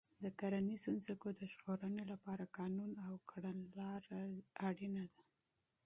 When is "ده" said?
4.95-5.05